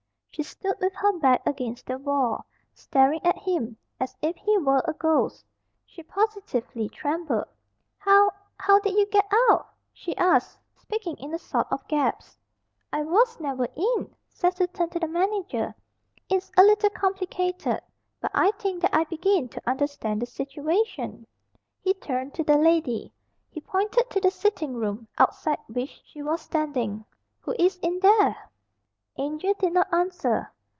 She 0.33 0.43
stood 0.43 0.75
with 0.79 0.93
her 0.95 1.11
back 1.19 1.45
against 1.45 1.85
the 1.87 1.97
wall, 1.97 2.45
staring 2.73 3.19
at 3.25 3.37
him 3.37 3.75
as 3.99 4.15
if 4.21 4.37
he 4.37 4.57
were 4.59 4.81
a 4.87 4.93
ghost. 4.93 5.43
She 5.85 6.03
positively 6.03 6.87
trembled. 6.87 7.43
"How 7.97 8.31
how 8.57 8.79
did 8.79 8.93
you 8.95 9.05
get 9.07 9.27
out?" 9.49 9.67
she 9.91 10.15
asked 10.15 10.57
speaking 10.77 11.17
in 11.17 11.33
a 11.33 11.37
sort 11.37 11.67
of 11.69 11.85
gasp. 11.89 12.39
"I 12.93 13.03
was 13.03 13.41
never 13.41 13.67
in." 13.75 14.15
Cecil 14.29 14.67
turned 14.67 14.93
to 14.93 14.99
the 15.01 15.07
manager. 15.09 15.75
"It's 16.29 16.49
a 16.57 16.63
little 16.63 16.89
complicated, 16.91 17.81
but 18.21 18.31
I 18.33 18.51
think 18.51 18.83
that 18.83 18.95
I 18.95 19.03
begin 19.03 19.49
to 19.49 19.61
understand 19.69 20.21
the 20.21 20.25
situation." 20.27 21.27
He 21.81 21.93
turned 21.95 22.33
to 22.35 22.43
the 22.45 22.57
lady. 22.57 23.11
He 23.49 23.59
pointed 23.59 24.09
to 24.09 24.21
the 24.21 24.31
sitting 24.31 24.75
room, 24.75 25.09
outside 25.17 25.59
which 25.67 26.01
she 26.05 26.23
was 26.23 26.41
standing. 26.41 27.03
"Who 27.41 27.53
is 27.59 27.77
in 27.81 27.99
there?" 27.99 28.37
Angel 29.17 29.53
did 29.59 29.73
not 29.73 29.93
answer. 29.93 30.49